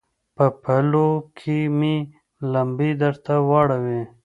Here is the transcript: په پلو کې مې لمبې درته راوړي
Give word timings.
په 0.35 0.45
پلو 0.61 1.09
کې 1.37 1.57
مې 1.77 1.95
لمبې 2.51 2.91
درته 3.01 3.33
راوړي 3.49 4.01